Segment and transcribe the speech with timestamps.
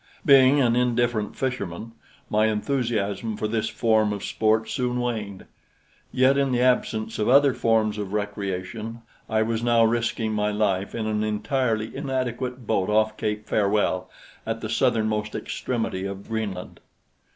[0.25, 1.91] Being an indifferent fisherman,
[2.27, 5.45] my enthusiasm for this form of sport soon waned;
[6.11, 10.95] yet in the absence of other forms of recreation I was now risking my life
[10.95, 14.09] in an entirely inadequate boat off Cape Farewell
[14.43, 16.79] at the southernmost extremity of Greenland.